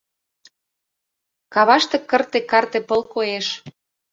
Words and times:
Каваште 1.53 1.97
кырте-карте 2.09 2.79
пыл 2.87 3.01
коеш. 3.13 3.47